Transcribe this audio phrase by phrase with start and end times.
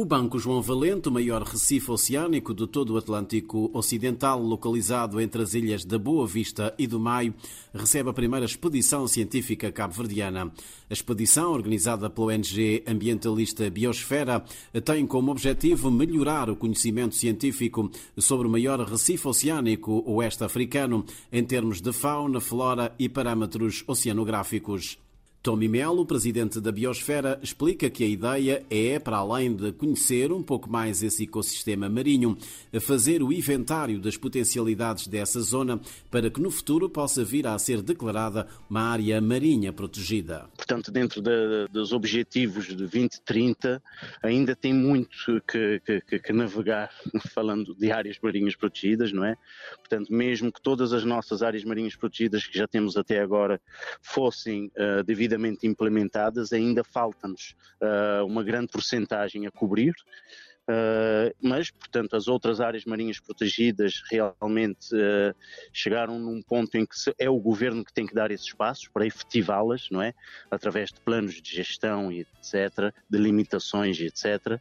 [0.00, 5.42] O Banco João Valente, o maior recife oceânico de todo o Atlântico Ocidental, localizado entre
[5.42, 7.34] as ilhas da Boa Vista e do Maio,
[7.74, 10.52] recebe a primeira expedição científica cabo-verdiana.
[10.88, 14.44] A expedição, organizada pela ONG ambientalista Biosfera,
[14.84, 21.42] tem como objetivo melhorar o conhecimento científico sobre o maior recife oceânico oeste africano em
[21.42, 24.96] termos de fauna, flora e parâmetros oceanográficos.
[25.40, 30.42] Tommy Melo, presidente da Biosfera, explica que a ideia é, para além de conhecer um
[30.42, 32.36] pouco mais esse ecossistema marinho,
[32.80, 35.80] fazer o inventário das potencialidades dessa zona
[36.10, 40.46] para que no futuro possa vir a ser declarada uma área marinha protegida.
[40.56, 43.80] Portanto, dentro de, dos objetivos de 2030,
[44.20, 46.90] ainda tem muito que, que, que navegar,
[47.32, 49.36] falando de áreas marinhas protegidas, não é?
[49.78, 53.60] Portanto, mesmo que todas as nossas áreas marinhas protegidas que já temos até agora
[54.02, 59.92] fossem uh, devido devidamente implementadas, ainda falta-nos uh, uma grande porcentagem a cobrir.
[60.68, 65.34] Uh, mas, portanto, as outras áreas marinhas protegidas realmente uh,
[65.72, 69.06] chegaram num ponto em que é o governo que tem que dar esses passos para
[69.06, 70.12] efetivá-las, não é?
[70.50, 74.60] Através de planos de gestão e etc., de limitações e etc.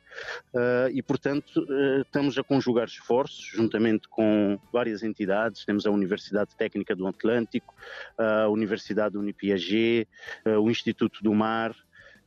[0.54, 1.68] Uh, e, portanto,
[2.02, 5.66] estamos a conjugar esforços juntamente com várias entidades.
[5.66, 7.76] Temos a Universidade Técnica do Atlântico,
[8.18, 10.08] a Universidade Unipiaget,
[10.46, 11.76] o Instituto do Mar,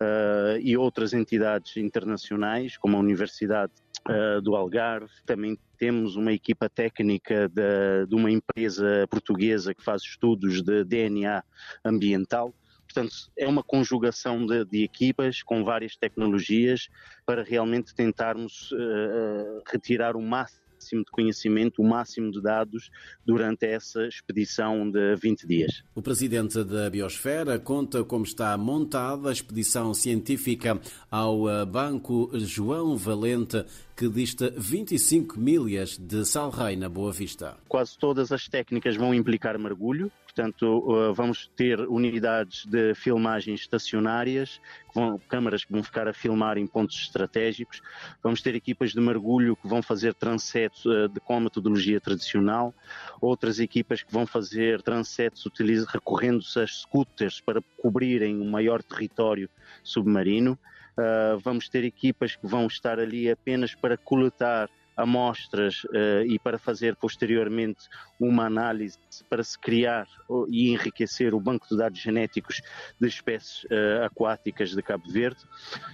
[0.01, 3.73] uh, e outras entidades internacionais, como a Universidade
[4.09, 5.11] uh, do Algarve.
[5.27, 11.43] Também temos uma equipa técnica de, de uma empresa portuguesa que faz estudos de DNA
[11.85, 12.55] ambiental.
[12.85, 16.89] Portanto, é uma conjugação de, de, equipas com várias tecnologias
[17.25, 22.91] para realmente tentarmos uh, retirar o máximo máximo de conhecimento, o máximo de dados
[23.25, 25.85] durante essa expedição de 20 dias.
[25.95, 30.81] O presidente da Biosfera conta como está montada a expedição científica
[31.11, 33.65] ao eh, Banco João Valente,
[33.97, 37.57] que dista 25 milhas de Salrei, na Boa Vista.
[37.69, 44.59] Quase todas as técnicas vão implicar mergulho, Portanto, uh, vamos ter unidades de filmagem estacionárias,
[44.95, 47.83] vão, câmaras que vão ficar a filmar em pontos estratégicos.
[48.23, 52.75] Vamos ter equipas de mergulho que vão fazer transets uh, de, com a metodologia tradicional.
[53.21, 55.45] Outras equipas que vão fazer transets
[55.93, 59.47] recorrendo-se a scooters para cobrirem um maior território
[59.83, 60.59] submarino.
[60.93, 66.59] Uh, vamos ter equipas que vão estar ali apenas para coletar amostras uh, e para
[66.59, 67.89] fazer posteriormente
[68.19, 70.07] uma análise para se criar
[70.49, 72.61] e enriquecer o banco de dados genéticos
[73.01, 75.43] de espécies uh, aquáticas de Cabo Verde.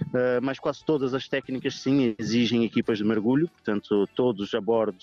[0.01, 4.97] Uh, mas quase todas as técnicas sim exigem equipas de mergulho, portanto todos a bordo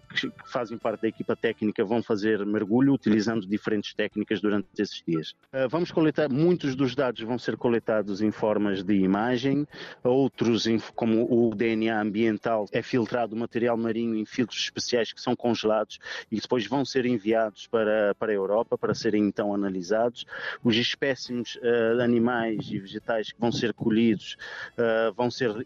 [0.00, 5.02] que, que, fazem parte da equipa técnica vão fazer mergulho utilizando diferentes técnicas durante esses
[5.06, 5.34] dias.
[5.70, 9.66] vamos coletar, muitos dos dados vão ser coletados em formas de imagem,
[10.02, 15.98] outros como o DNA ambiental é filtrado material marinho em filtros especiais que são congelados
[16.30, 20.24] e depois vão ser enviados para, para a Europa para serem então analisados.
[20.62, 24.36] Os espécimes uh, animais e vegetais que vão ser colhidos
[24.78, 25.64] uh, vão ser uh,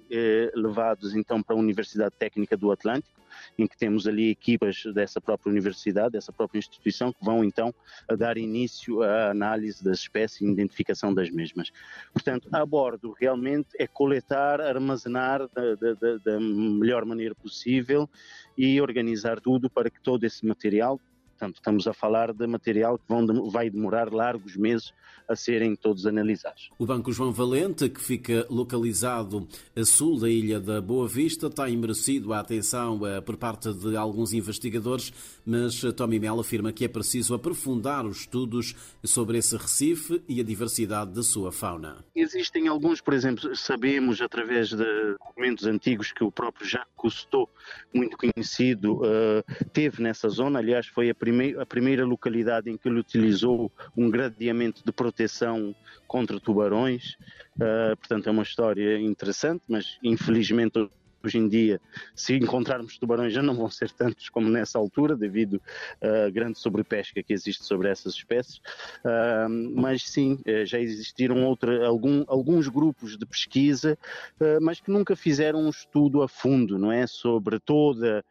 [0.54, 3.25] levados então para a Universidade Técnica do Atlântico
[3.58, 7.74] em que temos ali equipas dessa própria universidade, dessa própria instituição, que vão então
[8.18, 11.70] dar início à análise das espécies e identificação das mesmas.
[12.12, 18.08] Portanto, a bordo realmente é coletar, armazenar da, da, da melhor maneira possível
[18.56, 21.00] e organizar tudo para que todo esse material
[21.36, 24.94] Portanto, estamos a falar de material que vão, vai demorar largos meses
[25.28, 26.70] a serem todos analisados.
[26.78, 31.76] O Banco João Valente, que fica localizado a sul da ilha da Boa Vista, tem
[31.76, 35.12] merecido a atenção eh, por parte de alguns investigadores,
[35.44, 40.40] mas eh, Tommy Mel afirma que é preciso aprofundar os estudos sobre esse recife e
[40.40, 42.04] a diversidade da sua fauna.
[42.14, 47.48] Existem alguns, por exemplo, sabemos através de documentos antigos que o próprio Jacques Cousteau,
[47.92, 51.14] muito conhecido, eh, teve nessa zona, aliás, foi a
[51.60, 55.74] a primeira localidade em que ele utilizou um gradeamento de proteção
[56.06, 57.16] contra tubarões.
[57.56, 60.88] Uh, portanto, é uma história interessante, mas infelizmente
[61.24, 61.80] Hoje em dia,
[62.14, 65.60] se encontrarmos tubarões, já não vão ser tantos como nessa altura, devido
[66.00, 68.58] à grande sobrepesca que existe sobre essas espécies.
[69.04, 73.98] Uh, mas sim, eh, já existiram outra, algum, alguns grupos de pesquisa,
[74.40, 77.06] uh, mas que nunca fizeram um estudo a fundo, não é?
[77.06, 78.24] Sobre, toda,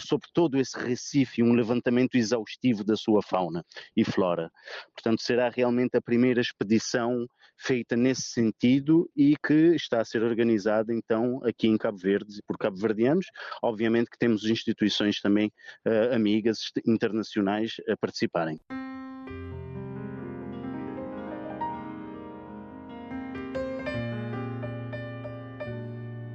[0.00, 3.64] sobre todo esse recife, um levantamento exaustivo da sua fauna
[3.96, 4.50] e flora.
[4.92, 7.26] Portanto, será realmente a primeira expedição
[7.56, 12.38] feita nesse sentido e que está a ser organizada então aqui em Cabo Verde verdes
[12.38, 13.26] e por cabo-verdianos.
[13.62, 15.52] Obviamente que temos instituições também
[15.86, 18.60] uh, amigas internacionais a participarem.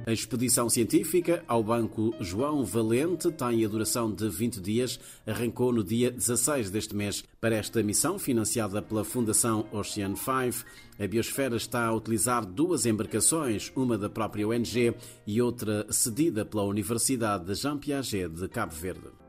[0.04, 5.84] A expedição científica ao Banco João Valente tem a duração de 20 dias, arrancou no
[5.84, 7.22] dia 16 deste mês.
[7.40, 10.66] Para esta missão, financiada pela Fundação Ocean 5,
[10.98, 14.92] a Biosfera está a utilizar duas embarcações, uma da própria ONG
[15.24, 19.21] e outra cedida pela Universidade de Jean Piaget de Cabo Verde.